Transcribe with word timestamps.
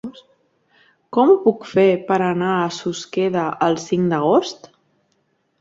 Com 1.17 1.33
ho 1.33 1.35
puc 1.43 1.67
fer 1.73 1.85
per 2.09 2.17
anar 2.29 2.55
a 2.63 2.73
Susqueda 2.79 3.47
el 3.69 3.81
cinc 3.87 4.11
d'agost? 4.15 4.71